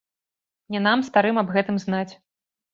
[0.75, 2.11] Не нам, старым, аб гэтым знаць.